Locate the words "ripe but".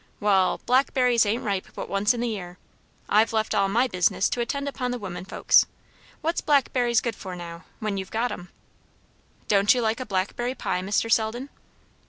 1.43-1.87